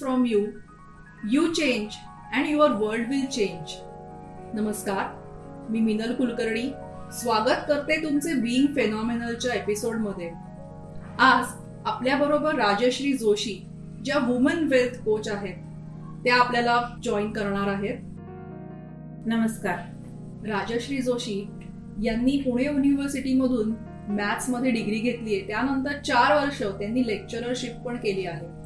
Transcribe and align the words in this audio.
from 0.00 0.24
you, 0.24 0.42
you 1.32 1.42
change 1.54 1.96
and 2.32 2.48
your 2.48 2.68
world 2.82 3.08
will 3.08 3.26
change. 3.36 3.72
नमस्कार 4.54 5.04
मी 5.70 5.80
मिनल 5.80 6.14
कुलकर्णी. 6.14 6.62
स्वागत 7.12 7.64
करते 7.68 8.02
तुमचे 8.02 8.34
बीइंग 8.34 8.66
फेनॉमिनलच्या 8.66 9.54
एपिसोडमध्ये 9.54 10.30
आज 11.18 11.44
आपल्या 11.84 12.16
बरोबर 12.16 12.54
राजश्री 12.54 13.12
जोशी 13.12 13.66
ज्या 14.04 14.18
वुमन 14.18 14.68
वेल्थ 14.68 15.04
कोच 15.04 15.28
आहेत 15.28 15.54
त्या 16.24 16.36
आपल्याला 16.36 16.82
जॉईन 17.02 17.32
करणार 17.32 17.68
आहेत. 17.68 17.98
नमस्कार. 19.26 19.78
राजश्री 20.48 20.98
जोशी 20.98 21.50
यांनी 22.02 22.36
पुणे 22.36 22.64
युनिव्हर्सिटीमधून 22.64 23.74
मॅथ्समध्ये 24.08 24.70
डिग्री 24.70 24.98
घेतली 24.98 25.34
आहे 25.34 25.46
त्यानंतर 25.46 25.92
चार 25.92 26.34
वर्ष 26.34 26.62
त्यांनी 26.62 27.06
लेक्चररशिप 27.06 27.76
पण 27.86 27.96
केली 27.96 28.26
आहे. 28.26 28.59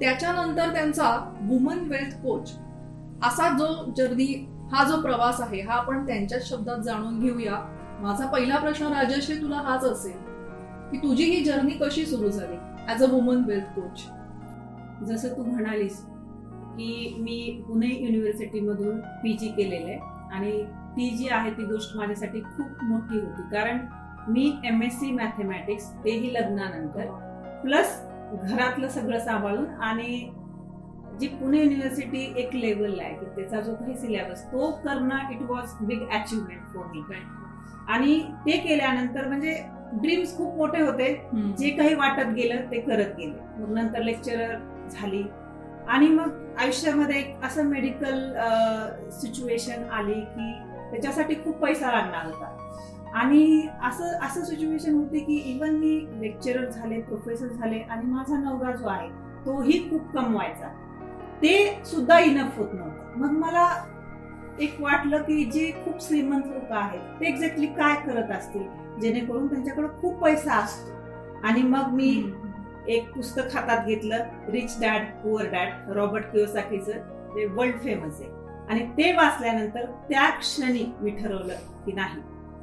त्याच्यानंतर 0.00 0.72
त्यांचा 0.72 1.08
वुमन 1.48 1.78
वेल्थ 1.88 2.16
कोच 2.22 2.52
असा 3.22 3.48
जो 3.58 3.66
जर्नी 3.96 4.26
हा 4.72 4.84
जो 4.84 5.00
प्रवास 5.02 5.40
आहे 5.40 5.60
हा 5.60 5.74
आपण 5.74 6.06
त्यांच्याच 6.06 6.48
शब्दात 6.48 6.78
जाणून 6.78 7.18
घेऊया. 7.20 7.56
माझा 8.00 8.26
पहिला 8.26 8.58
प्रश्न 8.58 8.86
राजश्री 8.86 9.34
तुला 9.40 9.56
हाच 9.56 9.84
असेल 9.84 10.18
की 10.90 10.98
तुझी 10.98 11.24
ही 11.24 11.42
जर्नी 11.44 11.72
कशी 11.80 12.04
सुरू 12.06 12.28
झाली 12.28 12.56
as 12.92 13.02
a 13.04 13.10
woman 13.10 13.42
wealth 13.46 13.74
coach 13.74 14.04
जसं 15.08 15.36
तू 15.36 15.44
म्हणालीस 15.44 16.00
की 16.76 17.16
मी 17.20 17.62
पुणे 17.66 17.88
युनिव्हर्सिटीमधून 17.88 19.00
पी 19.22 19.32
जी 19.32 19.48
केलेलं 19.48 19.90
आहे 19.90 19.98
आणि 20.34 20.62
ती 20.96 21.08
जी 21.16 21.28
आहे 21.28 21.50
ती 21.50 21.64
गोष्ट 21.64 21.96
माझ्यासाठी 21.96 22.40
खूप 22.40 22.82
मोठी 22.82 23.18
होती. 23.18 23.42
कारण 23.52 23.78
मी 24.28 24.52
एम 24.64 24.82
एस 24.82 24.98
सी 25.00 25.10
मॅथेमॅटिक्स 25.12 25.90
तेही 26.04 26.32
लग्नानंतर 26.34 27.06
प्लस 27.62 28.00
घरातलं 28.36 28.88
सगळं 28.88 29.18
सांभाळून 29.18 29.66
आणि 29.66 30.30
जी 31.20 31.28
पुणे 31.28 31.62
युनिव्हर्सिटी 31.62 32.34
एक 32.36 32.54
लेवलला 32.54 33.02
आहे 33.02 33.14
की 33.14 33.26
त्याचा 33.26 33.60
जो 33.60 33.74
काही 33.74 33.94
सिलेबस 33.94 34.44
तो 34.44 34.70
करणं 34.84 35.32
it 35.32 35.42
was 35.42 35.74
big 35.80 36.08
achievement 36.08 36.60
for 36.74 36.86
me 36.86 37.02
आणि 37.88 38.22
ते 38.46 38.56
केल्यानंतर 38.56 39.28
म्हणजे 39.28 39.54
ड्रीम्स 39.92 40.36
खूप 40.36 40.54
मोठे 40.54 40.82
होते. 40.82 41.30
जे 41.58 41.70
काही 41.70 41.94
वाटत 41.94 42.26
गेलं 42.26 42.70
ते 42.70 42.80
करत 42.80 43.16
गेले. 43.18 43.62
मग 43.62 43.72
नंतर 43.74 44.02
लेक्चरर 44.02 44.56
झाली. 44.90 45.22
आणि 45.88 46.08
मग 46.08 46.30
आयुष्यामध्ये 46.58 47.18
एक 47.18 47.44
असं 47.44 47.62
मेडिकल 47.62 48.32
सिच्युएशन 49.10 49.84
आली 49.90 50.20
की 50.20 50.52
त्याच्यासाठी 50.90 51.34
खूप 51.34 51.56
पैसा 51.56 51.90
लागणार 51.92 52.26
होता. 52.26 52.56
आणि 53.14 53.66
असं 53.82 54.04
असं 54.04 54.44
सिच्युएशन 54.44 54.94
होती 54.94 55.20
की 55.20 55.36
इवन 55.36 55.70
मी 55.70 56.06
लेक्चरर 56.12 56.70
झाले 56.70 57.00
प्रोफेसर 57.00 57.46
झाले 57.46 57.78
आणि 57.78 58.06
माझा 58.06 58.38
नवरा 58.38 58.72
जो 58.72 58.88
आहे 58.88 59.08
तोही 59.46 59.90
खूप 59.90 60.10
कमवायचा. 60.14 60.68
ते 61.42 61.82
सुद्धा 61.86 62.18
इनफ 62.18 62.58
होत 62.58 62.68
नव्हतं. 62.72 63.18
मग 63.18 63.30
मला 63.30 63.84
एक 64.60 64.80
वाटलं 64.80 65.22
की 65.22 65.44
जे 65.44 65.72
खूप 65.84 66.02
श्रीमंत 66.02 66.42
लोक 66.46 66.72
आहेत 66.72 67.20
ते 67.20 67.26
एक्झॅक्टली 67.26 67.66
काय 67.66 67.94
करत 68.06 68.30
असतील? 68.30 68.62
जेणेकरून 69.00 69.46
त्यांच्याकडे 69.46 70.00
खूप 70.00 70.18
पैसा 70.18 70.54
असतो. 70.54 70.92
आणि 71.46 71.62
मग 71.62 71.92
मी 71.92 72.32
एक 72.88 73.12
पुस्तक 73.12 73.42
हातात 73.54 73.86
घेतलं 73.86 74.24
rich 74.48 74.80
dad 74.80 75.02
poor 75.02 75.46
dad 75.46 75.68
Robert 75.88 76.24
किओसाकीचं 76.24 76.92
ते 77.36 77.46
वर्ल्ड 77.46 77.74
फेमस 77.74 78.20
आहे. 78.20 78.30
आणि 78.68 78.86
ते 78.86 79.12
वाचल्यानंतर 79.12 79.84
त्या 79.84 80.30
क्षणी 80.30 80.94
मी 81.00 81.10
ठरवलं 81.10 81.54
की 81.86 81.92
नाही 81.92 82.22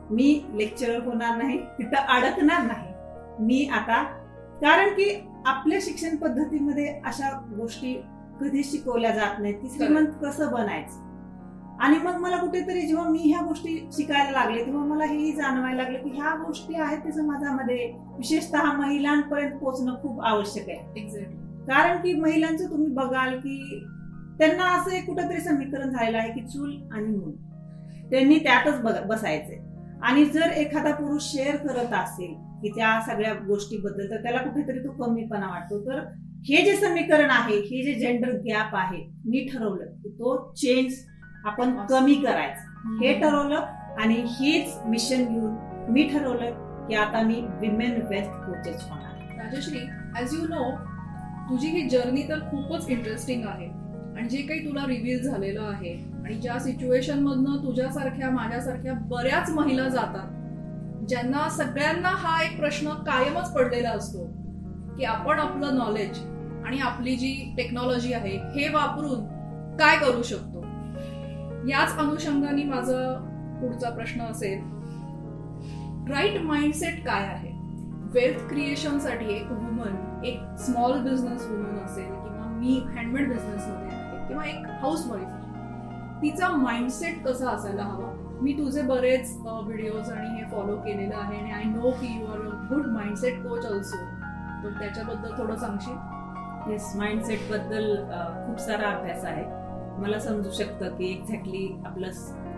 मी 0.09 0.43
लेक्चरर 0.53 1.05
होणार 1.05 1.37
नाही 1.37 1.57
तिथं 1.57 1.95
अडकणार 1.95 2.61
नाही. 2.63 2.93
मी 3.39 3.69
आता 3.73 4.03
कारण 4.61 4.89
की 4.89 5.27
आपल्या 5.45 5.79
शिक्षण 5.81 6.15
पद्धतीमध्ये 6.15 7.01
अशा 7.05 7.29
गोष्टी 7.57 8.01
कधी 8.41 8.63
शिकवल्या 8.63 9.11
जात 9.11 9.39
नाहीत. 9.39 9.55
की 9.55 9.67
श्रीमंत 9.69 10.07
कसं 10.23 10.51
बनायचं? 10.51 11.05
आणि 11.79 11.97
मग 11.97 12.15
मला 12.15 12.37
कुठेतरी 12.37 12.81
जेव्हा 12.81 13.09
मी 13.09 13.19
ह्या 13.19 13.45
गोष्टी 13.45 13.89
शिकायला 13.93 14.31
लागले 14.31 14.65
तेव्हा 14.65 14.85
मला 14.85 15.05
हेही 15.05 15.31
जाणवायला 15.31 15.83
लागलं 15.83 15.97
की 15.97 16.09
ह्या 16.09 16.43
गोष्टी 16.47 16.75
आहेत 16.75 16.97
ते 16.97 17.11
समाजामध्ये. 17.11 17.93
विशेषतः 18.17 18.63
महिलांपर्यंत 18.63 19.51
पोहोचणं 19.51 19.95
खूप 20.01 20.21
आवश्यक 20.21 20.69
आहे. 20.69 20.99
एक्झॅक्टली 20.99 21.35
कारण 21.65 21.97
की 21.97 22.13
महिलांचं 22.13 22.69
तुम्ही 22.69 22.91
बघाल 22.91 23.37
की 23.37 23.85
त्यांना 24.39 24.63
असं 24.63 24.91
एक 24.91 25.05
कुठंतरी 25.05 25.39
समीकरण 25.41 25.89
झालेलं 25.89 26.17
आहे 26.17 26.31
की 26.31 26.41
चूल 26.41 26.75
आणि 26.91 27.07
मूल. 27.07 27.31
त्यांनी 28.11 28.39
त्यातच 28.39 29.07
बसायचंय. 29.07 29.66
आणि 30.03 30.25
जर 30.25 30.51
एखादा 30.57 30.91
पुरुष 30.95 31.23
शेअर 31.23 31.55
करत 31.57 31.93
असेल 31.93 32.33
की 32.61 32.69
त्या 32.69 32.99
सगळ्या 33.07 33.33
गोष्टीबद्दल 33.47 34.09
तर 34.09 34.21
त्याला 34.23 34.37
कुठेतरी 34.37 34.79
तो 34.79 34.91
कमीपणा 35.03 35.47
वाटतो. 35.47 35.79
तर 35.79 35.99
हे 36.47 36.63
जे 36.65 36.75
समीकरण 36.75 37.29
आहे 37.29 37.55
हे 37.61 37.83
जे 37.83 37.93
जेंडर 37.99 38.31
गॅप 38.45 38.75
आहे 38.75 39.03
मी 39.25 39.47
ठरवलं 39.53 39.85
की 40.03 40.09
तो 40.09 40.35
चेंज 40.53 40.93
आपण 41.45 41.75
कमी 41.89 42.15
करायचं. 42.15 42.97
हे 43.01 43.13
ठरवलं 43.21 43.65
आणि 44.01 44.21
हेच 44.29 44.77
मिशन 44.85 45.23
घेऊन 45.25 45.91
मी 45.91 46.03
ठरवलं 46.03 46.85
की 46.87 46.95
आता 46.95 47.21
मी 47.21 47.41
विमेन 47.61 48.01
वेस्ट 48.09 48.31
कोचेस 48.31 48.89
होणार 48.89 49.43
राजश्री 49.43 49.79
ऍज 50.21 50.33
यू 50.33 50.47
नो 50.47 50.69
तुझी 51.49 51.67
ही 51.67 51.87
जर्नी 51.89 52.21
तर 52.21 52.39
खूपच 52.39 52.89
इंटरेस्टिंग 52.89 53.43
आहे. 53.47 53.67
आणि 54.17 54.27
जे 54.29 54.37
काही 54.37 54.65
तुला 54.65 54.85
रिव्हील 54.87 55.21
झालेलं 55.23 55.61
आहे. 55.63 55.93
आणि 56.25 56.35
ज्या 56.35 56.59
सिच्युएशन 56.59 57.19
मधनं 57.19 57.57
तुझ्यासारख्या 57.65 58.29
माझ्यासारख्या 58.29 58.93
बऱ्याच 58.93 59.49
महिला 59.49 59.87
जातात 59.89 61.05
ज्यांना 61.07 61.47
सगळ्यांना 61.49 62.09
हा 62.09 62.41
एक 62.43 62.57
प्रश्न 62.59 62.93
कायमच 63.03 63.51
पडलेला 63.53 63.89
असतो 63.89 64.23
की 64.97 65.03
आपण 65.03 65.39
आपलं 65.39 65.77
नॉलेज 65.77 66.19
आणि 66.65 66.79
आपली 66.79 67.15
जी 67.15 67.53
टेक्नॉलॉजी 67.57 68.13
आहे 68.13 68.35
हे 68.55 68.67
वापरून 68.69 69.25
काय 69.77 69.97
करू 69.97 70.23
शकतो? 70.23 70.63
याच 71.69 71.97
अनुषंगाने 71.97 72.63
माझा 72.63 73.01
पुढचा 73.61 73.89
प्रश्न 73.89 74.21
असेल 74.21 74.59
राईट 76.11 76.41
माइंडसेट 76.41 77.03
काय 77.05 77.23
आहे? 77.23 77.51
वेल्थ 78.13 78.47
क्रिएशनसाठी 78.49 79.33
एक 79.35 79.51
वुमन 79.51 80.23
एक 80.25 80.39
स्मॉल 80.59 80.99
बिझनेस 80.99 81.47
वुमन 81.47 81.79
असेल 81.85 82.05
किंवा 82.05 82.51
मी 82.57 82.81
हँडमेड 82.87 83.27
बिझनेसमध्ये 83.29 83.96
एक 84.49 84.65
हाऊस 84.81 85.05
वाईफ 85.07 86.21
तिचा 86.21 86.47
माइंडसेट 86.49 87.23
कसा 87.25 87.49
असायला 87.49 87.83
हवा? 87.83 88.13
मी 88.41 88.53
तुझे 88.57 88.81
बरेच 88.81 89.35
व्हिडिओज 89.45 90.09
आणि 90.11 90.27
हे 90.29 90.43
फॉलो 90.51 90.75
केलेलं 90.81 91.15
आहे 91.15 91.37
आणि 91.39 91.51
आय 91.51 91.63
नो 91.65 91.91
की 92.01 92.07
you 92.19 92.25
are 92.31 92.39
a 92.39 92.51
good 92.69 92.87
mindset 92.87 93.41
coach 93.43 93.65
also 93.65 93.97
तर 94.63 94.79
त्याच्याबद्दल 94.79 95.37
थोडं 95.37 95.55
सांगशील? 95.55 96.71
येस 96.71 96.91
माइंडसेटबद्दल 96.95 97.95
खूप 98.47 98.59
सारा 98.59 98.89
अभ्यास 98.89 99.25
आहे. 99.25 99.45
मला 100.01 100.19
समजू 100.19 100.49
शकतं 100.51 100.95
की 100.97 101.05
एक्झॅक्टली 101.11 101.67
आपलं 101.85 102.09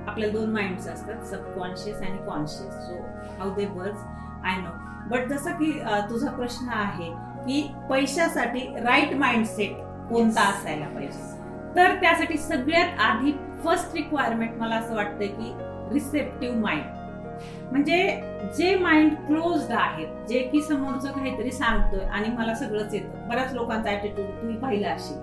आपल्या 0.07 0.29
दोन 0.29 0.51
माइंड्स 0.53 0.88
असतात 0.88 1.25
सबकॉन्शियस 1.28 2.01
आणि 2.01 2.17
conscious 2.25 2.73
so 2.88 2.95
how 3.39 3.53
they 3.55 3.66
work 3.75 4.45
I 4.45 4.55
know 4.57 4.72
but 5.09 5.28
जसं 5.29 5.51
की 5.59 5.72
तुझा 6.09 6.31
प्रश्न 6.31 6.69
आहे 6.73 7.09
की 7.45 7.61
पैशासाठी 7.89 8.67
राईट 8.83 9.13
माइंडसेट 9.17 9.78
कोणता 10.09 10.41
असायला 10.41 10.88
पाहिजे? 10.88 11.38
तर 11.75 11.96
त्यासाठी 11.96 12.38
सगळ्यात 12.38 13.00
आधी 13.00 13.31
फर्स्ट 13.63 13.96
रिक्वायरमेंट 13.96 14.57
मला 14.57 14.75
असं 14.75 14.96
वाटतं 14.96 15.25
की 15.25 15.53
रिसेप्टिव्ह 15.94 16.57
माइंड 16.59 16.97
म्हणजे 17.72 18.00
जे 18.57 18.75
माइंड 18.75 19.13
क्लोज्ड 19.28 19.72
आहेत 19.72 20.28
जे 20.28 20.40
की 20.40 20.62
समोरचं 20.62 21.12
काहीतरी 21.12 21.52
सांगतोय 21.52 22.06
आणि 22.06 22.29
मला 22.29 22.53
सगळंच 22.53 22.94
येतं. 22.94 23.28
बऱ्याच 23.29 23.53
लोकांचा 23.53 23.91
ऍटिट्यूड 23.91 24.28
तुम्ही 24.41 24.58
पाहिला 24.58 24.91
अशी 24.91 25.13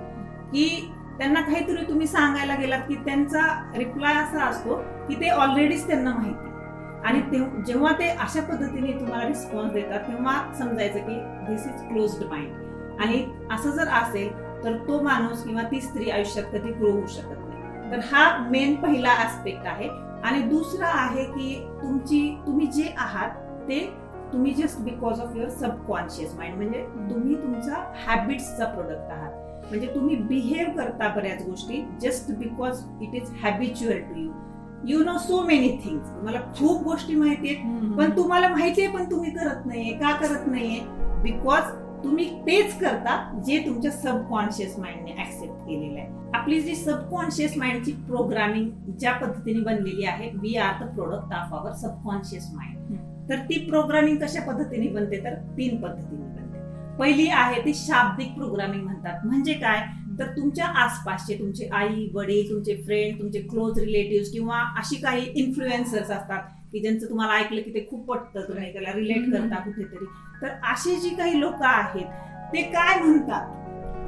की 0.53 0.93
त्यांना 1.19 1.41
काहीतरी 1.41 1.85
तुम्ही 1.89 2.07
सांगायला 2.07 2.55
गेलात 2.55 2.81
की 2.89 2.95
त्यांचा 2.95 3.43
रिप्लाय 3.77 4.15
असा 4.15 4.45
असतो 4.45 4.77
की 5.09 5.15
ते 5.15 5.29
ऑलरेडीच 5.29 5.87
त्यांना 5.87 6.15
माहिती 6.15 6.45
आणि 7.05 7.21
जेव्हा 7.67 7.93
ते 7.93 8.09
अशा 8.11 8.41
पद्धतीने 8.41 8.93
तुम्हाला 8.93 9.27
रिस्पॉन्स 9.29 9.73
देतात 9.73 10.01
तेव्हा 10.01 10.35
समजायचं 10.59 10.99
की 10.99 11.21
दिस 11.49 11.67
इज 11.67 11.83
क्लोज्ड 11.89 12.25
माइंड 12.31 13.01
आणि 13.01 13.25
असं 13.51 13.71
जर 13.71 13.89
असेल 13.89 14.29
तर 14.67 14.77
तो 14.79 15.01
माणूस 15.03 15.45
किंवा 15.45 15.63
ती 15.63 15.81
स्त्री 15.81 16.11
आयुष्यात 16.11 16.45
कधी 16.53 16.73
ग्रो 16.73 16.91
होऊ 16.91 17.07
शकत 17.07 17.39
नाही. 17.49 17.91
तर 17.91 17.99
हा 18.13 18.49
मेन 18.51 18.75
पहिला 18.75 19.13
ऍस्पेक्ट 19.25 19.67
आहे. 19.67 19.89
आणि 20.25 20.41
दुसरा 20.43 20.87
आहे 20.87 21.25
की 21.25 21.69
तुमची 21.83 22.39
तुम्ही 22.47 22.67
जे 22.67 22.95
आहात 22.99 23.31
ते 23.69 23.81
तुम्ही 24.33 24.53
just 24.55 24.81
because 24.81 25.21
of 25.21 25.37
your 25.37 25.49
subconscious 25.49 26.35
mind 26.37 26.57
म्हणजे 26.57 26.83
तुम्ही 27.11 27.35
तुमचा 27.35 27.83
हॅबिट्सचा 28.07 28.65
प्रोडक्ट 28.65 29.13
आहात. 29.13 29.31
म्हणजे 29.71 29.87
तुम्ही 29.87 30.17
बिहेव 30.17 30.71
करता 30.77 31.09
बऱ्याच 31.09 31.47
गोष्टी 31.47 31.83
just 32.03 32.31
because 32.39 32.83
it 33.03 33.15
is 33.15 33.31
habitual 33.43 33.99
to 33.99 34.21
you 34.21 34.31
you 34.85 35.05
know 35.05 35.17
so 35.19 35.41
many 35.43 35.69
things 35.85 36.09
तुम्हाला 36.09 36.41
खूप 36.59 36.83
गोष्टी 36.83 37.15
माहिती 37.15 37.49
आहेत 37.49 37.97
पण 37.99 38.17
तुम्हाला 38.17 38.49
माहिती 38.49 38.83
आहे 38.83 38.93
पण 38.93 39.11
तुम्ही 39.11 39.31
करत 39.31 39.67
नाहीये. 39.67 39.93
का 39.93 40.17
करत 40.17 40.47
नाहीये? 40.47 40.81
बिकॉज 41.23 41.63
तुम्ही 42.05 42.41
तेच 42.47 42.79
करता 42.79 43.43
जे 43.47 43.59
तुमच्या 43.59 43.91
सबकॉन्शियस 43.91 44.79
माइंडने 44.79 45.11
ऍक्सेप्ट 45.11 45.55
केलेलं 45.55 46.01
आहे. 46.01 46.31
आपली 46.35 46.61
जी 46.61 46.75
सबकॉन्शियस 46.77 47.57
माइंडची 47.57 47.93
प्रोग्रामिंग 47.93 48.71
ज्या 48.99 49.13
पद्धतीने 49.13 49.61
बनलेली 49.61 50.05
आहे 50.05 50.31
we 50.35 50.57
are 50.57 50.85
the 50.85 50.95
product 50.95 51.35
of 51.35 51.55
our 51.55 51.73
subconscious 51.73 52.51
mind 52.55 52.77
तर 53.29 53.37
ती 53.39 53.67
प्रोग्रामिंग 53.67 54.17
कशा 54.17 54.41
पद्धतीने 54.41 54.89
बनते? 54.89 55.25
तर 55.25 55.35
तीन 55.35 55.83
पद्धतीने 55.83 56.23
बनते. 56.23 56.97
पहिली 56.99 57.29
आहे 57.29 57.65
ती 57.65 57.75
शाब्दिक 57.75 58.35
प्रोग्रामिंग 58.35 58.85
म्हणतात. 58.85 59.27
म्हणजे 59.27 59.53
काय? 59.53 59.81
तर 60.19 60.27
तुमच्या 60.27 60.67
आसपासचे 60.67 61.39
तुमचे 61.39 61.69
आई 61.73 62.09
वडील 62.15 62.51
तुमचे 62.51 62.77
फ्रेंड 62.77 63.19
तुमचे 63.19 63.41
क्लोज 63.41 63.79
रिलेटिव्ह 63.79 64.27
किंवा 64.33 64.59
अशी 64.79 64.97
काही 64.97 65.33
इन्फ्लुएन्सर्स 65.35 66.11
असतात 66.11 66.43
की 66.73 66.81
ज्यांचं 66.81 67.09
तुम्हाला 67.09 67.33
ऐकलं 67.33 67.63
की 67.63 67.71
ते 67.75 67.87
खूप 67.91 68.07
पटतं 68.07 68.41
तुम्ही 68.41 68.73
त्याला 68.73 68.93
रिलेट. 68.95 69.33
करता 69.33 69.55
कुठेतरी. 69.55 70.07
तर 70.43 70.49
अशी 70.73 70.97
जी 70.97 71.09
काही 71.09 71.41
लोक 71.41 71.63
आहेत 71.63 72.07
ते 72.53 72.63
काय 72.63 73.01
म्हणतात? 73.01 73.53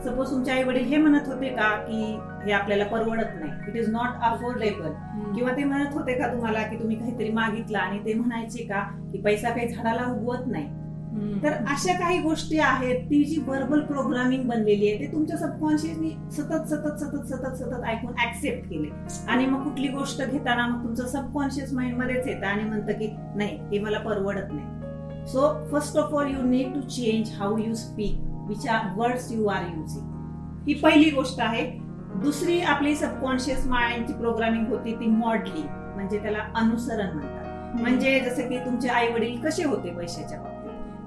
सपोज 0.05 0.31
तुमचे 0.31 0.51
आई 0.53 0.63
वडील 0.63 0.85
हे 0.85 0.97
म्हणत 0.97 1.29
होते 1.29 1.49
का 1.49 1.69
की 1.77 2.03
हे 2.45 2.53
आपल्याला 2.53 2.85
परवडत 2.85 3.35
नाही. 3.41 3.53
इट 3.69 3.77
इज 3.77 3.89
नॉट 3.89 4.23
अफोर्डेबल 4.23 4.91
किंवा 5.35 5.53
ते 5.53 5.65
म्हणत 5.65 5.95
होते 5.95 6.15
का 6.15 6.33
तुम्हाला 6.33 6.63
की 6.63 6.77
तुम्ही 6.77 6.97
काहीतरी 6.97 7.31
मागितलं 7.33 7.79
आणि 7.79 7.99
ते 7.99 8.15
म्हणायचे 8.15 8.65
का 8.65 8.81
की 9.13 9.23
पैसा 9.23 9.51
काही 9.51 9.69
झाडाला 9.69 10.13
उगवत 10.13 10.47
नाही. 10.47 10.67
तर 11.43 11.53
अशा 11.53 11.93
काही 11.99 12.19
गोष्टी 12.19 12.59
आहेत 12.59 13.05
ती 13.05 13.23
जी 13.25 13.41
व्हर्बल 13.41 13.81
प्रोग्रामिंग 13.81 14.49
बनलेली 14.49 14.89
आहे 14.89 14.99
ते 15.01 15.13
तुमच्या 15.13 15.37
सबकॉन्शियसनी 15.37 16.11
सतत 16.33 16.67
सतत 16.69 16.99
सतत 16.99 17.27
सतत 17.27 17.57
सतत 17.57 17.85
ऐकून 17.87 18.13
ऍक्सेप्ट 18.27 18.69
केले. 18.71 18.89
आणि 19.29 19.47
मग 19.47 19.63
कुठली 19.65 19.89
गोष्ट 19.89 20.23
घेताना 20.23 20.67
मग 20.67 20.85
तुमचं 20.85 21.07
सबकॉन्शियस 21.07 21.73
माइंड 21.73 21.97
मध्येच 21.97 22.27
येतं 22.27 22.47
आणि 22.47 22.65
म्हणतं 22.65 22.93
की 22.93 23.15
नाही 23.37 23.59
हे 23.73 23.79
मला 23.79 23.99
परवडत 23.99 24.53
नाही. 24.53 24.78
So 25.33 25.49
first 25.73 25.97
of 25.97 26.15
all 26.15 26.31
you 26.31 26.43
need 26.43 26.75
to 26.75 26.81
change 26.81 27.33
how 27.39 27.57
you 27.59 27.75
speak 27.75 28.21
which 28.49 28.69
are 28.69 28.93
words 28.97 29.33
you 29.33 29.47
are 29.47 29.63
using 29.63 30.67
ही 30.69 30.75
पहिली 30.75 31.11
गोष्ट 31.11 31.41
आहे. 31.41 31.63
दुसरी 32.23 32.61
आपली 32.61 32.95
सबकॉन्शियस 32.97 33.67
माइंडची 33.67 34.13
प्रोग्रामिंग 34.13 34.67
होती 34.67 34.93
ती 34.93 35.07
मॉडलिंग 35.07 35.67
म्हणजे 35.95 36.19
त्याला 36.19 36.39
अनुसरण 36.55 37.13
म्हणतात. 37.15 37.81
म्हणजे 37.81 38.21
जसं 38.21 38.49
की 38.49 38.59
तुमचे 38.59 38.89
आई 38.89 39.13
वडील 39.13 39.41
कसे 39.41 39.65
होते 39.65 39.91
पैशाच्या 39.91 40.39
बाबतीत? 40.41 40.55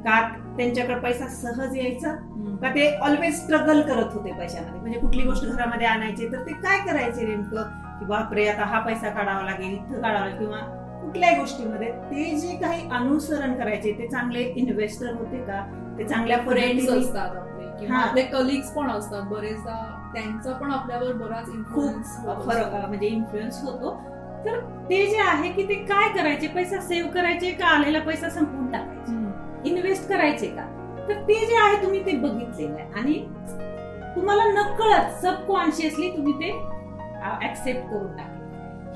का 0.06 0.20
त्यांच्याकडे 0.58 1.00
पैसा 1.00 1.28
सहज 1.28 1.76
यायचा. 1.78 2.12
का 2.62 2.70
ते 2.76 2.88
ऑलवेज 2.98 3.36
स्ट्रगल 3.36 3.82
करत 3.82 4.14
होते 4.14 4.32
पैशामध्ये? 4.32 4.80
म्हणजे 4.80 5.00
कुठली 5.00 5.24
गोष्ट 5.24 5.46
घरामध्ये 5.46 5.88
आणायची 5.88 6.28
तर 6.28 6.46
ते 6.46 6.54
काय 6.54 6.80
करायचे 6.80 7.28
नेमकं? 7.28 7.64
की 8.00 8.06
बापरे 8.06 8.48
आता 8.48 8.66
हा 8.66 8.80
पैसा 8.80 9.10
काढावा 9.10 9.42
लागेल 9.42 9.74
इथं 9.74 10.02
काढावा 10.02 10.20
लागेल 10.20 10.38
किंवा 10.38 10.60
कुठल्याही 11.02 11.36
गोष्टीमध्ये 11.40 11.92
ते 12.12 12.24
जे 12.40 12.56
काही 12.58 12.88
अनुसरण 12.92 13.54
करायचे 13.54 13.92
ते 14.00 14.08
चांगले 14.08 14.42
इन्व्हेस्टर 14.58 15.14
होते 15.14 15.38
का? 15.46 15.62
ते 15.98 16.04
चांगल्या 16.04 16.38
फ्रेंड्स 16.38 16.90
असतात 16.90 17.36
आपले 17.36 17.66
किंवा 17.80 17.98
हा. 17.98 18.04
आपले 18.04 18.22
कलिग्स 18.24 18.70
पण 18.74 18.90
असतात. 18.92 19.22
बरेचदा 19.30 19.76
त्यांचा 20.14 20.52
पण 20.54 20.72
आपल्यावर 20.72 21.14
बराच 21.14 21.46
खूप 21.74 22.48
फरक 22.48 22.74
म्हणजे 22.88 23.08
इन्फ्लुएन्स 23.08 23.62
होतो. 23.64 23.96
तर 24.46 24.60
ते 24.90 25.06
जे 25.08 25.18
आहे 25.22 25.52
की 25.54 25.64
ते 25.70 25.74
काय 25.86 26.08
करायचे? 26.14 26.48
पैसा 26.48 26.80
सेव्ह 26.82 27.10
करायचे 27.12 27.52
का 27.52 27.66
आलेला 27.68 28.00
पैसा 28.00 28.30
संपवून 28.30 28.72
टाकायचे? 28.72 29.70
इन्व्हेस्ट 29.70 30.08
करायचे 30.10 30.48
का? 30.48 30.66
तर 31.08 31.22
ते 31.28 31.46
जे 31.48 31.56
आहे 31.58 31.82
तुम्ही 31.84 32.06
ते 32.06 32.12
बघितलेलं 32.18 32.74
आहे. 32.74 32.90
आणि 33.00 33.14
तुम्हाला 34.16 34.44
नकळत 34.54 35.22
सबकॉन्शियसली 35.22 36.10
तुम्ही 36.10 36.34
ते 36.34 36.52
ऍक्सेप्ट 37.44 37.90
करून 37.90 38.16
टाकले 38.18 38.41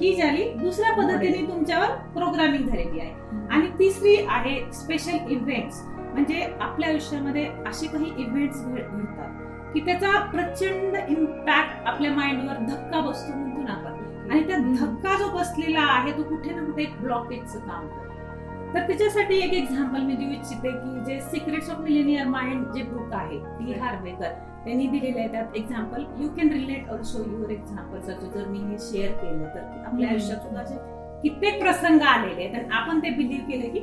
ही 0.01 0.15
झाली 0.15 0.43
दुसऱ्या 0.53 0.93
पद्धतीने 0.93 1.47
तुमच्यावर 1.47 1.95
प्रोग्रामिंग 2.13 2.67
झालेली 2.67 2.99
आहे. 2.99 3.13
आणि 3.51 3.67
तिसरी 3.79 4.15
आहे 4.29 4.59
स्पेशल 4.73 5.31
इव्हेंट्स 5.31 5.81
म्हणजे 6.13 6.41
आपल्या 6.61 6.89
आयुष्यामध्ये 6.89 7.49
असे 7.67 7.87
काही 7.87 8.11
इव्हेंट्स 8.17 8.65
घडतात 8.65 9.73
की 9.73 9.79
त्याचा 9.79 10.19
प्रचंड 10.19 10.95
इम्पॅक्ट 11.09 11.87
आपल्या 11.87 12.11
माइंडवर 12.11 12.57
धक्का 12.57 12.99
बसतो 13.01 13.37
म्हणतो 13.37 13.61
ना 13.61 13.71
आपण. 13.71 14.31
आणि 14.31 14.47
त्या. 14.47 14.57
धक्का 14.57 15.17
जो 15.17 15.29
बसलेला 15.37 15.81
आहे 15.81 16.11
तो 16.11 16.23
कुठे 16.23 16.49
ना 16.49 16.63
कुठे 16.65 16.83
एक 16.83 17.01
ब्लॉकेजचं 17.01 17.59
काम 17.59 17.87
करतो. 17.87 18.73
तर 18.73 18.87
त्याच्यासाठी 18.87 19.37
एक 19.37 19.53
एक्झाम्पल 19.53 20.01
मी 20.01 20.15
देऊ 20.15 20.29
इच्छिते 20.29 20.71
की 20.71 21.03
जे 21.05 21.19
सिक्रेट्स 21.21 21.69
ऑफ 21.69 21.79
मिलेनियर 21.79 22.27
माइंड 22.27 22.65
जे 22.67 22.83
बुक 22.83 23.13
आहे 23.13 23.37
टी 23.39 23.79
हार्वेकर 23.79 24.31
त्यांनी 24.65 24.87
दिलेले 24.87 25.19
आहे. 25.19 25.27
त्यात 25.31 25.55
example 25.55 26.03
you 26.19 26.27
can 26.37 26.49
relate 26.49 26.89
also 26.89 27.19
your 27.21 27.49
example 27.51 28.29
जर 28.29 28.47
मी 28.47 28.59
हे 28.59 28.77
शेअर 28.81 29.11
केलं 29.13 29.47
तर 29.55 29.83
आपल्या. 29.85 30.09
आयुष्यात 30.09 30.39
सुद्धा 30.39 30.61
असे 30.61 30.75
कित्येक 31.21 31.61
प्रसंग 31.61 32.01
आलेले 32.01 32.43
आहेत 32.43 32.55
आणि 32.55 32.75
आपण 32.75 32.99
ते 32.99 33.09
बिलीव्ह 33.09 33.47
केले 33.47 33.69
की 33.69 33.79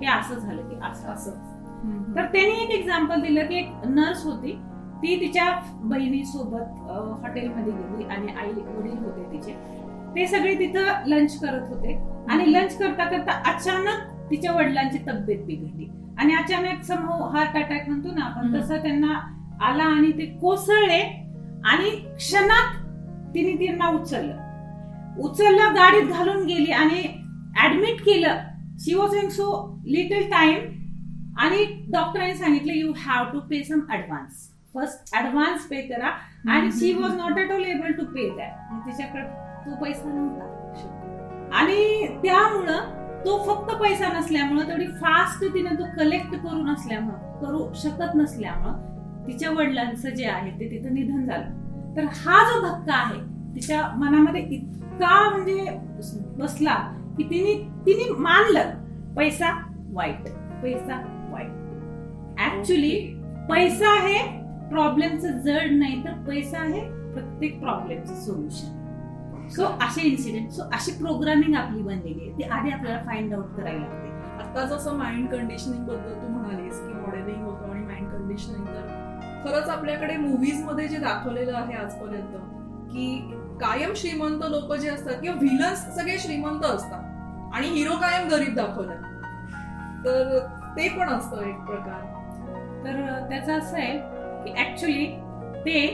हे 0.00 0.06
असं 0.10 0.38
झालं 0.38 0.68
की 0.68 0.76
असं 0.90 1.08
असं. 1.08 1.30
तर 2.16 2.24
त्यांनी 2.24 2.62
एक 2.62 2.70
एक्झाम्पल 2.70 3.20
दिलं 3.20 3.46
की 3.46 3.56
एक 3.58 3.70
नर्स 3.86 4.24
होती. 4.24 4.52
ती 5.02 5.16
तिच्या 5.20 5.44
बहिणीसोबत 5.82 6.90
हॉटेलमध्ये 7.22 7.72
गेली 7.72 8.04
आणि 8.04 8.32
आई 8.32 8.50
वडील 8.50 8.98
होते 8.98 9.30
तिचे. 9.32 9.52
ते 10.16 10.26
सगळे 10.26 10.54
तिथं 10.58 11.06
लंच 11.06 11.38
करत 11.40 11.68
होते. 11.68 11.94
आणि 12.30 12.52
लंच 12.52 12.76
करता 12.78 13.04
करता 13.04 13.32
अचानक 13.50 14.30
तिच्या 14.30 14.52
वडिलांची 14.52 14.98
तब्येत 15.06 15.44
बिघडली. 15.46 15.88
आणि 16.18 16.34
अचानक 16.34 16.82
समूह 16.84 17.36
हार्ट 17.36 17.56
अटॅक 17.56 17.88
म्हणतो 17.88 18.14
ना 18.14 18.24
आपण. 18.24 18.54
तसं 18.54 18.82
त्यांना 18.82 19.18
आला 19.62 19.84
आणि 19.84 20.10
ते 20.12 20.26
कोसळले 20.40 21.00
आणि 21.64 21.90
क्षणात 22.16 22.74
तिने 23.34 23.52
त्यांना 23.64 23.88
उचललं. 23.88 24.36
उचललं 25.22 25.74
गाडीत 25.74 26.10
घालून 26.12 26.44
गेली 26.46 26.72
आणि 26.72 27.02
ऍडमिट 27.64 28.00
केलं 28.04 28.38
she 28.80 28.94
was 28.94 29.14
in 29.14 29.28
so 29.28 29.46
little 29.86 30.30
time 30.30 30.64
आणि 31.40 31.64
डॉक्टरांनी 31.92 32.34
सांगितलं 32.34 32.72
you 32.72 32.92
have 32.96 33.24
to 33.32 33.40
pay 33.50 33.62
some 33.64 33.80
advance 33.92 34.48
first 34.74 35.14
advance 35.16 35.66
pay 35.68 35.80
करा. 35.82 36.10
आणि 36.50 36.70
she 36.72 36.92
was 36.92 37.14
not 37.16 37.38
at 37.38 37.52
all 37.52 37.64
able 37.64 37.92
to 37.92 38.04
pay 38.04 38.28
that 38.36 38.86
तिच्याकडे 38.86 39.22
तो 39.64 39.84
पैसा 39.84 40.12
नव्हता. 40.12 41.54
आणि 41.58 42.06
त्यामुळं 42.22 42.94
तो 43.24 43.38
फक्त 43.46 43.74
पैसा 43.80 44.08
नसल्यामुळं 44.18 44.68
तेवढी 44.68 44.86
फास्ट 45.00 45.44
तिने 45.54 45.74
तो 45.78 45.84
कलेक्ट 45.96 46.34
करू 46.34 46.62
नसल्यामुळं 46.62 47.38
करू 47.40 47.72
शकत 47.82 48.14
नसल्यामुळं 48.14 48.94
तिच्या 49.26 49.50
वडिलांचं 49.50 50.08
जे 50.10 50.26
आहे 50.26 50.50
ते 50.60 50.70
तिथं 50.70 50.94
निधन 50.94 51.24
झालं. 51.26 51.50
तर 51.96 52.04
हा 52.16 52.38
जो 52.48 52.60
धक्का 52.62 52.94
आहे 52.94 53.20
तिच्या 53.54 53.86
मनामध्ये 53.96 54.40
इतका 54.54 55.28
म्हणजे 55.30 55.78
बसला 56.38 56.74
की 57.16 57.24
तिने 57.30 57.54
तिने 57.86 58.10
मानलं 58.22 58.70
पैसा 59.16 59.50
वाईट 59.92 60.28
पैसा 60.62 61.00
वाईट. 61.30 61.50
ऍक्च्युली 62.46 62.96
पैसा 63.48 63.94
हे 64.06 64.18
प्रॉब्लेमचं 64.70 65.38
जड 65.40 65.72
नाही 65.72 66.02
तर 66.04 66.12
पैसा 66.26 66.62
हे 66.64 66.80
प्रत्येक 67.12 67.60
प्रॉब्लेमचं 67.60 68.14
सोल्युशन 68.24 69.48
सो 69.48 69.64
असे 69.82 70.02
इन्सिडेंट 70.08 70.50
सो 70.52 70.62
अशी 70.74 70.92
प्रोग्रामिंग 70.98 71.54
आपली 71.56 71.82
बनलेली 71.82 72.20
आहे. 72.20 72.32
ती 72.38 72.42
आधी 72.44 72.70
आपल्याला 72.70 73.02
फाइंड 73.06 73.34
आउट 73.34 73.56
करायला 73.56 73.78
लागते. 73.80 74.08
आता 74.38 74.64
जसं 74.66 74.96
माइंड 74.98 75.28
कंडिशनिंगबद्दल 75.28 76.14
तू 76.22 76.28
म्हणालीस 76.28 76.80
की 76.80 76.92
मॉडेलिंग 76.94 77.44
होतं 77.44 77.70
आणि 77.70 77.84
माइंड 77.84 78.08
कंडिशनिंग 78.10 78.66
तर 78.66 78.95
खरंच 79.46 79.68
आपल्याकडे 79.68 80.16
मूवीजमध्ये 80.16 80.86
जे 80.88 80.96
दाखवलेलं 80.98 81.56
आहे 81.56 81.74
आजपर्यंत 81.76 82.36
की 82.92 83.06
कायम 83.60 83.92
श्रीमंत 83.96 84.44
लोक 84.44 84.72
जे 84.74 84.88
असतात 84.88 85.20
किंवा 85.22 85.36
व्हिलन्स 85.38 85.84
सगळे 85.96 86.18
श्रीमंत 86.18 86.64
असतात 86.64 87.54
आणि 87.54 87.66
हिरो 87.68 87.96
कायम 87.96 88.28
गरीब 88.28 88.54
दाखवलाय 88.54 88.96
तर 90.04 90.38
ते 90.76 90.88
पण 90.96 91.08
असतं 91.08 91.42
एक 91.42 91.60
प्रकार. 91.66 92.00
तर 92.84 93.28
त्याचं 93.28 93.58
असं 93.58 93.76
आहे 93.76 93.92
की 94.42 94.60
ऍक्च्युली 94.62 95.06
ते 95.64 95.86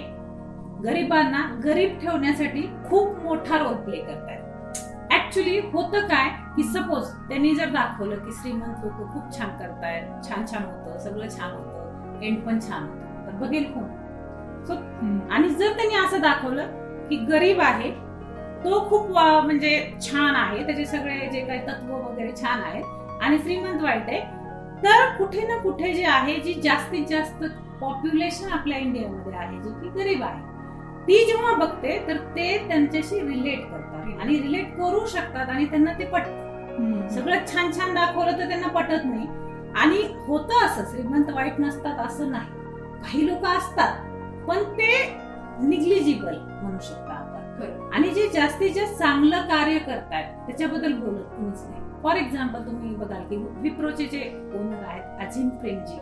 गरिबांना 0.84 1.46
गरीब 1.64 1.98
ठेवण्यासाठी 2.00 2.62
खूप 2.88 3.22
मोठा 3.24 3.58
रोल 3.58 3.74
प्ले 3.84 4.00
करतायत. 4.00 4.40
ऍक्च्युली 5.14 5.58
होतं 5.72 6.08
काय 6.08 6.28
की 6.56 6.62
सपोज 6.62 7.12
त्यांनी 7.28 7.54
जर 7.54 7.70
दाखवलं 7.70 8.24
की 8.24 8.32
श्रीमंत 8.32 8.84
लोक 8.84 9.12
खूप 9.12 9.38
छान 9.38 9.56
करतायत 9.58 10.28
छान 10.28 10.44
छान 10.52 10.64
होतं 10.64 10.98
सगळं 10.98 11.28
छान 11.38 11.50
होतं 11.50 12.20
एंड 12.22 12.44
पण 12.46 12.60
छान 12.60 12.82
होतं. 12.82 13.11
तर 13.26 13.36
बघेल 13.40 13.64
कोण. 13.64 13.84
सो 14.66 14.74
आणि 15.32 15.48
जर 15.48 15.72
त्यांनी 15.72 15.94
असं 15.96 16.20
दाखवलं 16.20 16.66
की 17.08 17.16
गरीब 17.16 17.60
आहे 17.60 17.90
तो 18.64 18.78
खूप 18.88 19.10
म्हणजे 19.10 19.78
छान 20.00 20.34
आहे 20.36 20.62
त्याचे 20.66 20.84
सगळे 20.84 21.28
जे 21.32 21.40
काही 21.40 21.60
तत्व 21.60 21.94
वगैरे 21.94 22.32
छान 22.42 22.60
आहेत 22.62 23.22
आणि 23.22 23.38
श्रीमंत 23.38 23.82
वाईट 23.82 24.08
आहे 24.08 24.20
तर 24.84 25.16
कुठे 25.18 25.46
ना 25.46 25.56
कुठे 25.56 25.92
जे 25.92 26.04
आहे 26.04 26.36
जी 26.40 26.54
जास्तीत 26.54 27.06
जास्त 27.06 27.44
पॉप्युलेशन 27.80 28.52
आपल्या 28.52 28.78
इंडियामध्ये 28.78 29.38
आहे 29.38 29.60
जी 29.62 29.70
की 29.70 29.88
गरीब 29.98 30.22
आहे 30.22 30.50
ती 31.06 31.24
जेव्हा 31.26 31.54
बघते 31.56 31.98
तर 32.08 32.16
ते 32.36 32.56
त्यांच्याशी 32.68 33.20
रिलेट 33.20 33.60
करतात 33.70 34.20
आणि 34.20 34.40
रिलेट 34.40 34.76
करू 34.76 35.04
शकतात 35.06 35.48
आणि 35.48 35.64
त्यांना 35.64 35.92
ते 35.92 36.04
पटतं. 36.04 37.08
सगळं 37.08 37.46
छान 37.46 37.70
छान 37.72 37.94
दाखवलं 37.94 38.38
तर 38.38 38.48
त्यांना 38.48 38.68
पटत 38.68 39.04
नाही. 39.04 39.26
आणि 39.74 40.02
होतं 40.26 40.64
असं 40.66 40.84
श्रीमंत 40.90 41.30
वाईट 41.30 41.60
नसतात 41.60 42.06
असं 42.06 42.30
नाही. 42.30 42.61
काही 43.02 43.26
लोक 43.26 43.44
असतात 43.46 44.00
पण 44.48 44.62
ते 44.72 44.92
निग्लिजिबल 45.60 46.36
म्हणू 46.62 46.78
शकता 46.78 47.12
आपण. 47.12 47.90
आणि 47.92 48.08
जे 48.08 48.28
जास्तीत 48.28 48.70
जास्त 48.74 48.98
चांगलं 48.98 49.40
कार्य 49.40 49.78
करतायत 49.78 50.46
त्याच्याबद्दल 50.46 50.92
बोलत 50.92 51.24
कोणीच 51.36 51.62
नाही 51.70 51.80
फॉर 52.02 52.16
एक्झाम्पल 52.16 52.64
तुम्ही 52.66 52.94
बघाल 52.94 53.22
की 53.22 53.36
विप्रोचे 53.36 54.06
जे 54.06 54.20
ओनर 54.54 54.84
आहेत 54.84 55.26
अजिम 55.26 55.48
प्रेमजी 55.48 55.98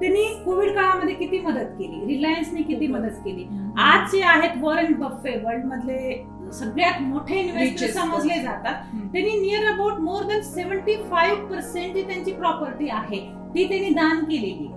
त्यांनी 0.00 0.24
कोविड 0.44 0.74
काळामध्ये 0.74 1.14
किती 1.14 1.38
मदत 1.38 1.70
केली 1.78 2.06
रिलायन्सने 2.06 2.62
किती 2.62 2.86
मदत 2.86 3.14
केली 3.24 3.46
आज 3.78 4.10
जे 4.12 4.20
आहेत 4.22 4.50
वॉरन 4.60 4.92
बफ्फे 4.92 5.36
वर्ल्ड 5.44 5.64
मधले 5.64 6.26
सगळ्यात 6.52 7.00
मोठे 7.02 7.40
इन्व्हेस्टर 7.40 7.86
समजले. 7.86 8.38
जातात. 8.42 8.74
त्यांनी 9.12 9.38
near 9.40 9.66
about 9.72 9.98
more 10.00 10.22
than 10.22 10.40
seventy 10.40 10.94
five 11.10 11.46
percent 11.48 11.94
जी 11.94 12.02
त्यांची 12.02 12.32
प्रॉपर्टी 12.32 12.88
आहे 12.88 13.20
ती 13.54 13.68
त्यांनी 13.68 13.90
दान 13.90 14.24
केलेली. 14.24 14.68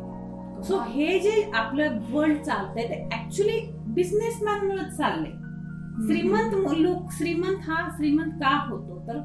सो 0.68 0.80
हे 0.88 1.20
जे 1.20 1.42
आपलं 1.56 1.98
वर्ल्ड 2.12 2.42
चालतंय 2.46 2.88
ते 2.88 2.98
ऍक्च्युली 3.16 3.60
बिझनेसमॅन 3.96 4.66
मुळे 4.68 4.84
चाललंय 4.98 5.40
श्रीमंत 6.08 6.54
लोक 6.80 7.12
श्रीमंत 7.18 7.70
हा 7.70 7.88
श्रीमंत 7.98 8.32
का 8.42 8.56
होतो? 8.70 9.00
तर 9.08 9.18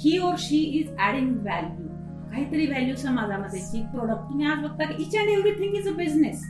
ही 0.00 0.18
और 0.18 0.36
शी 0.38 0.58
इज 0.80 0.90
ऍडिंग 1.08 1.30
व्हॅल्यू 1.42 1.88
काहीतरी 2.30 2.66
व्हॅल्यू 2.66 2.94
समाजामध्ये 2.96 3.60
जी 3.60 3.82
प्रोडक्ट 3.92 4.28
तुम्ही 4.30 4.46
आज 4.46 4.58
बघता 4.58 4.84
की 4.90 5.02
each 5.02 5.16
and 5.16 5.28
everything 5.28 5.74
is 5.76 5.88
a 5.88 5.92
business 5.96 6.44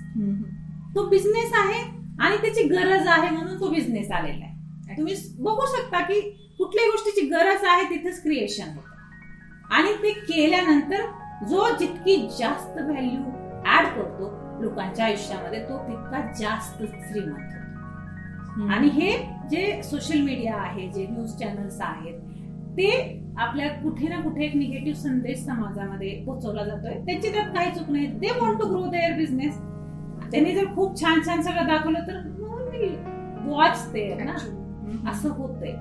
तो 0.95 1.07
बिझनेस 1.09 1.53
आहे 1.59 1.81
आणि 2.21 2.37
त्याची 2.43 2.63
गरज 2.69 3.07
आहे 3.09 3.31
म्हणून 3.31 3.61
तो 3.61 3.69
बिझनेस 3.71 4.11
आलेला 4.11 4.45
आहे. 4.45 4.97
तुम्ही 4.97 5.15
बघू 5.39 5.67
शकता 5.77 6.01
की 6.07 6.21
कुठल्याही 6.59 6.91
गोष्टीची 6.91 7.27
गरज 7.29 7.65
आहे 7.69 7.85
तिथेच 7.91 8.23
क्रिएशन 8.23 8.69
होतं. 8.75 8.91
आणि 9.75 9.93
ते 10.03 10.11
केल्यानंतर 10.21 11.07
जो 11.49 11.69
जितकी 11.79 12.17
जास्त 12.39 12.79
व्हॅल्यू 12.79 13.21
ऍड 13.67 13.87
करतो 13.97 14.31
लोकांच्या 14.63 15.05
आयुष्यामध्ये 15.05 15.63
तो 15.69 15.79
तितका 15.89 16.21
जास्त 16.39 16.83
श्रीमंत 16.83 17.33
होतो. 17.33 18.69
आणि 18.73 18.89
हे 18.93 19.11
जे 19.51 19.81
सोशल 19.83 20.21
मीडिया 20.21 20.57
आहे 20.57 20.89
जे 20.93 21.07
न्यूज 21.11 21.35
चॅनल्स 21.39 21.81
आहेत 21.81 22.21
ते 22.77 22.91
आपल्या 23.39 23.69
कुठे 23.83 24.09
ना 24.09 24.21
कुठे 24.21 24.45
एक 24.45 24.55
निगेटिव्ह 24.57 24.99
संदेश 24.99 25.39
समाजामध्ये 25.45 26.11
पोहोचवला 26.27 26.65
जातोय. 26.65 26.95
त्याची 27.07 27.33
त्यात 27.33 27.55
काही 27.55 27.71
चूक 27.71 27.91
नाही. 27.91 28.07
They 28.07 28.31
want 28.41 28.61
to 28.61 28.69
grow 28.69 28.85
their 28.91 29.17
business 29.17 29.59
त्यांनी 30.33 30.53
जर 30.55 30.65
खूप 30.75 31.01
छान 31.01 31.21
छान 31.27 31.43
सगळं 31.43 31.67
दाखवलं 31.67 32.07
तर 32.09 32.21
वॉच 33.47 33.87
ते 33.95 34.15
ना. 34.15 34.35
असं 35.11 35.29
होतंय. 35.29 35.73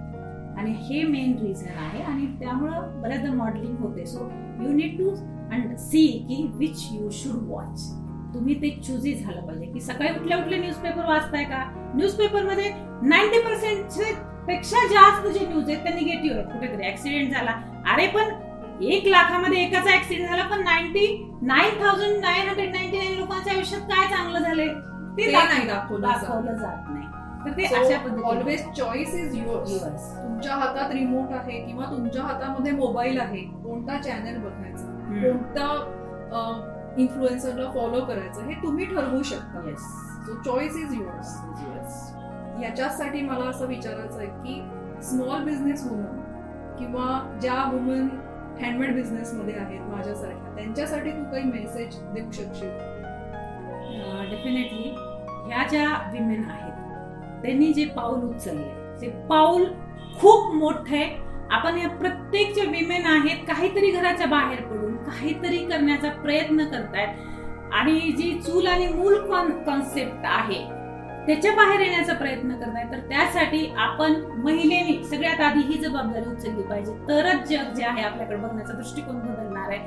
आणि 0.58 0.72
हे 0.80 1.04
मेन 1.04 1.38
रिझन 1.42 1.78
आहे. 1.78 2.02
आणि 2.04 2.26
त्यामुळं 2.40 3.02
बऱ्याचदा 3.02 3.34
मॉडेलिंग 3.34 3.78
होते. 3.78 4.06
So 4.06 4.30
you 4.62 4.74
need 4.74 4.98
to 4.98 5.10
and 5.52 5.76
see 5.78 6.08
की 6.28 6.44
विच 6.58 6.88
यू 6.92 7.10
शुड 7.12 7.48
वॉच 7.50 7.82
तुम्ही 8.34 8.54
ते 8.62 8.70
चुजी 8.86 9.14
झालं 9.14 9.42
पाहिजे 9.48 9.66
की 9.66 9.80
सकाळी 9.82 10.14
कुठल्या 10.14 10.38
कुठले 10.38 10.58
न्यूजपेपर 10.58 11.06
वाचताय 11.06 11.44
का? 11.44 11.64
न्यूजपेपरमध्ये 11.96 12.70
नाईन्टी 13.04 13.40
पर्सेंटपेक्षा 13.40 14.86
जास्त 14.88 15.28
जे 15.28 15.46
न्यूज 15.48 15.70
आहेत 15.70 15.84
ते 15.86 15.94
निगेटिव्ह 15.94 16.38
आहेत. 16.38 16.48
कुठेतरी 16.54 16.88
ऍक्सिडेंट 16.88 17.34
झाला. 17.34 17.52
अरे 17.94 18.08
पण 18.08 18.84
एक 18.84 19.08
लाखामध्ये 19.08 19.64
एकाचा 19.64 19.96
ऍक्सिडेंट 19.96 20.30
झाला 20.30 20.44
पण 20.44 20.64
ninety 20.64 21.08
nine 21.42 21.80
thousand 21.82 22.20
nine 22.22 22.48
hundred 22.48 22.72
ninety 22.76 22.98
nine 22.98 23.18
लोकांच्या 23.18 23.54
आयुष्यात 23.54 23.82
काय 23.92 24.08
चांगलं 24.10 24.40
झालंय? 24.40 24.68
ते 25.18 25.32
नाही 25.32 25.68
दाखवलं 25.68 26.08
जात. 26.54 26.90
नाही. 26.90 27.06
तर 27.46 27.58
ते 27.58 27.64
अशा 27.76 27.98
always 28.30 28.64
choice 28.78 29.14
is 29.16 29.36
yours 29.36 29.72
Yours. 29.72 30.08
तुमच्या 30.24 30.56
हातात 30.56 30.92
रिमोट 30.92 31.32
आहे 31.34 31.60
किंवा 31.66 31.86
तुमच्या 31.86 32.24
हातामध्ये 32.24 32.72
मोबाईल 32.72 33.20
आहे 33.20 33.42
कोणता 33.64 33.98
चॅनल 34.02 34.38
बघायचा. 34.38 34.91
कोणता 35.12 35.68
इन्फ्लुएन्सरला 36.98 37.70
फॉलो 37.72 38.06
करायचं 38.06 38.48
हे 38.48 38.54
तुम्ही 38.54 38.86
ठरवू 38.86 39.22
शकता. 39.24 39.62
Yes. 39.68 39.86
So 40.26 40.34
choice 40.44 40.76
is 40.78 40.94
yours 40.94 42.12
याच्यासाठी 42.64 43.22
मला 43.22 43.46
असं 43.46 43.68
विचारायचं 43.68 44.18
आहे 44.18 44.28
की 44.28 44.62
स्मॉल 45.02 45.44
बिझनेस 45.44 45.86
वुमन 45.88 46.20
किंवा 46.80 47.38
ज्या 47.42 47.64
वुमन 47.74 48.08
हँडमेड 48.62 48.94
बिझनेस 48.96 49.34
मध्ये 49.34 49.54
आहेत 49.56 49.82
माझ्यासारख्या 49.82 50.56
त्यांच्यासाठी 50.56 51.12
तू 51.12 51.24
काही 51.24 51.44
मेसेज 51.44 51.98
देऊ 52.14 52.32
शकशील? 52.32 52.70
डेफिनेटली 54.30 54.90
ह्या 55.48 55.68
ज्या 55.70 55.86
विमेन 56.14 56.44
आहेत 56.50 57.42
त्यांनी 57.42 57.72
जे 57.74 57.86
पाऊल 57.86 58.24
उचलले 58.24 58.70
ते 59.02 59.10
पाऊल 59.30 59.66
खूप 60.20 60.54
मोठं 60.54 60.96
आहे 60.96 61.06
आपण 61.52 61.78
या 61.78 61.90
प्रत्येक 61.90 62.54
जे 62.56 62.62
विमेन 62.62 63.06
आहेत 63.06 63.46
काहीतरी 63.48 63.92
घराच्या 63.92 64.28
बाहेर 64.28 64.62
पडून 64.62 64.96
काहीतरी 65.04 65.58
करण्याचा 65.66 66.10
प्रयत्न 66.22 66.66
करतायत. 66.66 67.30
आणि 67.74 68.00
जी 68.18 68.32
चूल 68.42 68.68
आणि 68.68 68.88
मूल 68.88 69.16
कॉन्सेप्ट 69.66 70.26
आहे 70.26 70.60
त्याच्या 71.26 71.52
बाहेर 71.52 71.80
येण्याचा 71.80 72.14
प्रयत्न 72.14 72.56
करताय 72.56 72.84
तर 72.92 73.00
त्यासाठी 73.10 73.66
आपण 73.78 74.14
महिलेने 74.44 75.04
सगळ्यात 75.04 75.42
आधी 75.42 75.60
ही 75.64 75.78
जबाबदारी 75.80 76.30
उचलली 76.30 76.62
पाहिजे. 76.62 76.94
तरच 77.10 77.48
जग 77.50 77.74
जे 77.74 77.84
आहे 77.86 78.04
आपल्याकडे 78.04 78.36
बघण्याचा 78.36 78.74
दृष्टिकोन 78.74 79.20
बदलणार 79.20 79.70
आहे. 79.70 79.80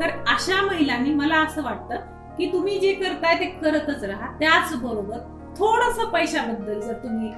तर 0.00 0.10
अशा 0.28 0.62
महिलांनी 0.66 1.14
मला 1.14 1.36
असं 1.36 1.62
वाटतं 1.62 1.96
की 2.38 2.52
तुम्ही 2.52 2.78
जे 2.78 2.92
करताय 2.92 3.34
ते 3.34 3.44
करतच 3.62 4.04
राहा. 4.04 4.26
त्याचबरोबर 4.40 5.18
थोडस 5.58 5.98
पैशाबद्दल 6.04 6.80
जर 6.80 6.94
तुम्ही 6.94 7.32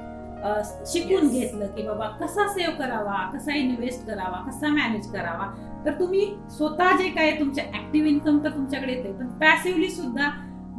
शिकून. 0.86 1.28
घेतलं 1.28 1.66
की 1.66 1.82
बाबा 1.82 2.06
कसा 2.20 2.46
सेव्ह 2.48 2.74
करावा 2.74 3.22
कसा 3.32 3.54
इन्व्हेस्ट 3.54 4.06
करावा 4.06 4.44
कसा 4.48 4.68
मॅनेज 4.74 5.10
करावा. 5.12 5.46
तर 5.84 5.98
तुम्ही 6.00 6.26
स्वतः 6.50 6.96
जे 6.96 7.08
काय 7.08 7.30
तुमच्या 7.38 7.64
ऍक्टिव्ह 7.74 8.08
इन्कम 8.08 8.38
तर 8.44 8.50
तुमच्याकडे 8.50 8.92
येते 8.92 9.12
पण 9.12 9.26
पॅसिव्हली 9.40 9.88
सुद्धा 9.90 10.30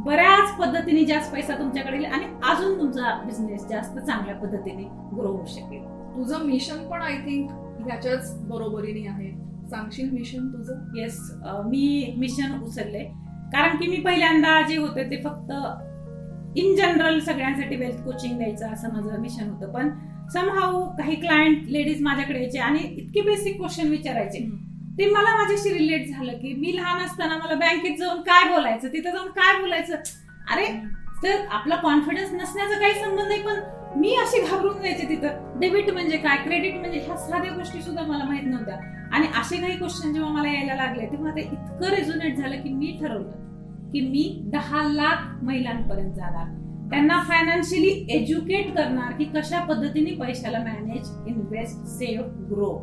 बऱ्याच 0.05 0.55
पद्धतीने 0.57 1.03
जास्त 1.05 1.31
पैसा 1.33 1.55
तुमच्याकडे 1.57 1.97
येईल 1.97 2.11
आणि 2.13 2.25
अजून 2.49 2.77
तुमचा 2.79 3.13
बिझनेस 3.25 3.67
जास्त 3.69 3.97
चांगल्या 3.97 4.35
पद्धतीने 4.35 4.83
ग्रो 5.15 5.27
होऊ 5.27 5.45
शकेल. 5.47 5.83
तुझं 6.15 6.45
मिशन 6.45 6.87
पण 6.89 7.01
आय 7.01 7.17
थिंक 7.25 7.51
ह्याच्याच 7.87 8.35
बरोबरीने 8.47 9.07
आहे. 9.07 9.31
सांगशील 9.69 10.09
मिशन 10.11 10.47
तुझं? 10.47 10.97
येस 10.97 11.19
मी 11.65 12.15
मिशन 12.17 12.59
उचलले 12.63 13.03
कारण 13.53 13.77
की 13.77 13.87
मी 13.87 13.97
पहिल्यांदा 14.01 14.61
जे 14.67 14.77
होते 14.77 15.03
ते 15.11 15.21
फक्त 15.23 15.51
इन 16.55 16.75
जनरल 16.75 17.19
सगळ्यांसाठी 17.19 17.75
वेल्थ 17.75 18.03
कोचिंग 18.03 18.37
द्यायचं 18.37 18.69
असं 18.69 18.93
माझं 18.93 19.21
मिशन 19.21 19.49
होतं. 19.49 19.71
पण 19.73 19.89
समहाऊ 20.33 20.89
काही 20.89 21.15
क्लायंट 21.15 21.57
लेडीज 21.67 22.01
माझ्याकडे 22.01 22.39
यायचे 22.39 22.59
आणि 22.59 22.79
इतके 22.79 23.21
बेसिक 23.21 23.57
क्वेश्चन 23.57 23.87
विचारायचे. 23.87 24.39
ते 24.97 25.05
मला 25.05 25.35
माझ्याशी 25.37 25.73
रिलेट 25.73 26.09
झालं 26.09 26.31
की 26.31 26.53
मी 26.53 26.75
लहान 26.75 27.05
असताना 27.05 27.37
मला 27.37 27.53
बँकेत 27.53 27.97
जाऊन 27.97 28.21
काय 28.21 28.49
बोलायचं 28.49 28.87
तिथं 28.87 29.11
जाऊन 29.11 29.27
काय 29.27 29.59
बोलायचं? 29.59 29.95
अरे 30.51 30.65
तर 31.23 31.45
आपला 31.51 31.75
कॉन्फिडन्स 31.75 32.33
नसण्याचा 32.33 32.79
काही 32.79 32.93
संबंध 32.93 33.27
नाही 33.27 33.41
पण 33.41 33.59
मी 33.99 34.15
अशी 34.15 34.41
घाबरून 34.41 34.81
जायचे 34.81 35.09
तिथं. 35.09 35.59
डेबिट 35.59 35.89
म्हणजे 35.89 36.17
काय? 36.17 36.37
क्रेडिट 36.37 36.75
म्हणजे 36.75 36.99
ह्या 36.99 37.17
साध्या 37.17 37.51
गोष्टी 37.51 37.81
सुद्धा 37.81 38.03
मला 38.03 38.23
माहीत 38.23 38.43
नव्हत्या. 38.43 38.75
आणि 39.11 39.27
असे 39.39 39.57
काही 39.57 39.77
क्वेश्चन 39.77 40.13
जेव्हा 40.13 40.31
मला 40.31 40.51
यायला 40.53 40.75
लागले 40.75 41.05
तेव्हा 41.05 41.31
ते 41.31 41.41
इतकं 41.41 41.95
रेझोनेट 41.95 42.37
झालं 42.37 42.61
की 42.61 42.69
मी 42.69 42.97
ठरवलं. 43.01 43.31
की 43.93 44.01
मी 44.01 44.23
दहा 44.53 44.83
लाख 44.83 45.43
महिलांपर्यंत 45.43 46.13
जाणार. 46.13 46.57
त्यांना 46.89 47.21
फायनान्शियली 47.21 47.89
एज्युकेट 48.09 48.75
करणार 48.75 49.11
की 49.11 49.25
कशा 49.35 49.59
पद्धतीने 49.65 50.11
पैशाला 50.11 50.59
मॅनेज 50.59 51.09
इन्व्हेस्ट 51.27 51.85
सेव्ह 51.87 52.25
ग्रो 52.49 52.73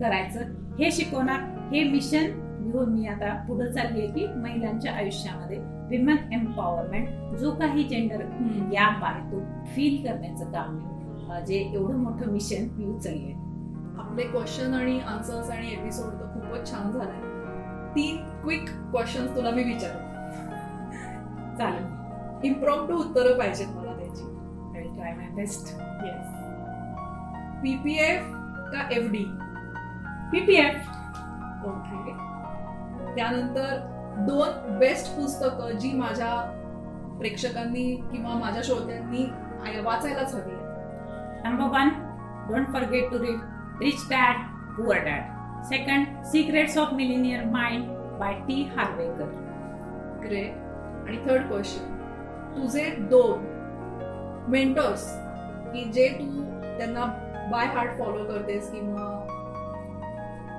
करायचं. 0.00 0.52
हे 0.78 0.90
शिकवणार. 0.90 1.40
हे 1.72 1.82
मिशन 1.84 2.42
घेऊन 2.66 2.88
मी 2.88 3.06
आता 3.06 3.32
पुढे 3.48 3.72
चालली 3.72 4.00
आहे 4.00 4.12
की 4.12 4.26
महिलांच्या 4.40 4.92
आयुष्यामध्ये 4.92 5.58
विमेन 5.88 6.32
एम्पॉवरमेंट 6.32 7.36
जो 7.36 7.50
काही 7.50 7.84
जेंडर 7.84 8.22
गॅप 8.72 9.04
आहे 9.04 9.20
तो 9.32 9.40
फील 9.66 9.96
करण्याचं 10.06 10.52
काम 10.52 11.44
जे 11.46 11.56
एवढं 11.74 11.96
मोठं 11.96 12.32
मिशन 12.32 12.68
मी 12.76 12.84
उचलले 12.84 13.32
आपले 14.00 14.22
क्वेश्चन 14.22 14.74
आणि 14.74 14.98
आन्सर्स 15.00 15.50
आणि 15.50 15.72
एपिसोड 15.72 16.12
तर 16.12 16.26
खूपच 16.34 16.70
छान 16.70 16.90
झालाय 16.90 17.24
तीन 17.94 18.16
क्विक 18.42 18.68
क्वेश्चन 18.92 19.26
तुला 19.26 19.50
मी 19.50 19.62
विचार 19.62 19.90
चालेल. 21.58 21.84
इम्प्रॉम्प्ट 22.44 22.94
उत्तरं 22.94 23.38
पाहिजेत 23.38 23.66
मला 23.68 23.92
त्याची. 23.92 24.22
I 24.76 24.82
try 24.82 25.12
my 25.12 25.28
best 25.28 25.76
yes 26.04 26.26
PPF 27.62 28.22
का 28.72 28.88
एफ 28.92 29.10
डी 29.10 29.24
पीपीएफ 30.32 30.88
ओके 31.66 32.12
त्यानंतर 33.14 33.92
दोन 34.18 34.78
बेस्ट 34.78 35.16
पुस्तकं 35.16 35.70
जी 35.78 35.92
माझ्या 35.92 36.34
प्रेक्षकांनी 37.18 37.96
किंवा 38.12 38.34
माझ्या 38.34 38.62
श्रोत्यांनी 38.62 39.24
आय- 39.66 39.84
वाचायलाच 39.84 40.34
हवी 40.34 40.56
Number 41.44 41.66
one, 41.66 41.90
don't 42.50 42.68
forget 42.74 43.12
to 43.12 43.18
read 43.18 43.42
Rich 43.80 44.02
Dad, 44.10 44.38
Poor 44.76 44.96
Dad. 44.98 45.24
Second, 45.64 46.04
Secrets 46.32 46.76
of 46.76 46.92
Millionaire 47.00 47.44
Mind 47.54 47.84
by 48.20 48.32
T. 48.48 48.58
Harvekar. 48.76 49.28
Great 50.22 50.65
आणि 51.06 51.16
थर्ड 51.26 51.48
क्वेश्चन 51.48 51.94
तुझे 52.56 52.84
दोन 53.10 53.44
मेंटर्स 54.50 55.06
की 55.72 55.84
जे 55.84 56.08
तू 56.08 56.42
त्यांना 56.78 57.04
बाय 57.50 57.66
हार्ट 57.66 57.98
फॉलो 57.98 58.24
करतेस 58.24 58.70
किंवा 58.70 59.10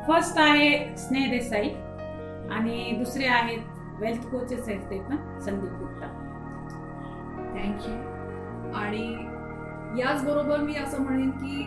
फर्स्ट 0.07 0.39
आहे 0.39 0.69
स्नेह 0.97 1.29
देसाई 1.31 1.69
आणि 2.51 2.91
दुसरे 2.97 3.25
आहेत 3.27 4.01
वेल्थ 4.01 4.27
कोचेस 4.27 4.67
आहेत 4.67 4.81
ते 4.89 4.99
पण 4.99 5.39
संदीप 5.39 5.71
गुप्ता. 5.71 6.07
थँक्यू 7.53 8.73
आणि 8.73 9.07
याचबरोबर 10.01 10.59
मी 10.59 10.75
असं 10.75 11.01
म्हणेन 11.03 11.29
की 11.31 11.63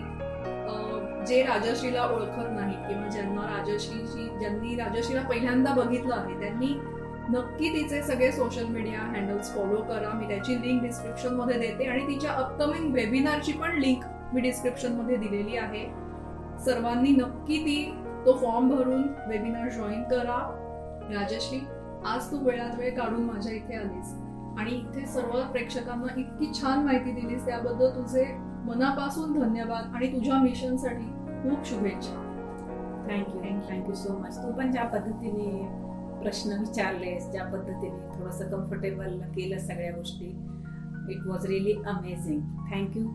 जे 1.27 1.43
राजश्रीला 1.43 2.05
ओळखत 2.05 2.51
नाहीत 2.51 2.87
किंवा 2.89 3.09
ज्यांना 3.09 3.43
राजश्रीची 3.47 4.29
ज्यांनी 4.39 4.75
राजश्रीला 4.77 5.23
पहिल्यांदा 5.23 5.73
बघितलं 5.75 6.15
आहे 6.15 6.41
त्यांनी 6.41 6.73
नक्की 7.31 7.69
तिचे 7.73 8.03
सगळे 8.03 8.31
सोशल 8.33 8.65
मीडिया 8.65 9.01
हँडल्स 9.01 9.55
फॉलो 9.55 9.81
करा. 9.89 10.13
मी 10.13 10.27
त्याची 10.29 10.55
लिंक 10.63 10.83
डिस्क्रिप्शनमध्ये 10.83 11.59
देते 11.59 11.85
आणि 11.85 12.07
तिच्या 12.07 12.31
अपकमिंग 12.35 12.93
वेबिनारची 12.95 13.53
पण 13.53 13.79
लिंक 13.81 14.05
मी 14.33 14.41
डिस्क्रिप्शनमध्ये 14.41 15.17
दिलेली 15.17 15.57
आहे. 15.57 15.85
सर्वांनी 16.65 17.11
नक्की 17.17 17.59
ती 17.59 17.77
तो 18.27 18.37
फॉर्म 18.39 18.69
भरून 18.69 19.03
वेबिनार 19.29 19.69
जॉईन 19.69 20.03
करा. 20.03 20.39
राजश्री 21.13 21.61
आज 22.07 22.31
तू 22.31 22.39
वेळात 22.45 22.79
वेळ 22.79 22.95
काढून 22.97 23.23
माझ्या 23.25 23.53
इथे 23.53 23.75
आलीस 23.77 24.15
आणि 24.59 24.71
इथे 24.71 25.07
सर्व 25.07 25.41
प्रेक्षकांना 25.53 26.21
इतकी 26.21 26.53
छान 26.61 26.85
माहिती 26.85 27.13
दिलीस. 27.13 27.45
त्याबद्दल 27.47 27.91
तुझे 27.97 28.25
मनापासून 28.67 29.39
धन्यवाद 29.41 29.95
आणि 29.95 30.13
तुझ्या 30.13 30.39
मिशनसाठी 30.43 31.07
खूप 31.43 31.67
शुभेच्छा. 31.67 32.15
Thank you 33.09 33.41
thank you 33.71 33.95
so 33.95 34.17
much 34.19 34.37
तू 34.37 34.53
पण 34.53 34.71
ज्या 34.73 34.85
पद्धतीने 34.85 35.89
प्रश्न 36.23 36.59
विचारलेस 36.59 37.31
ज्या 37.31 37.45
पद्धतीने 37.45 38.19
थोडंसं 38.19 38.51
कम्फर्टेबल 38.51 39.21
केलं 39.21 39.59
सगळ्या 39.59 39.93
गोष्टी. 39.93 40.27
It 41.13 41.27
was 41.27 41.47
really 41.47 41.73
amazing 41.73 42.41
thank you 42.73 43.07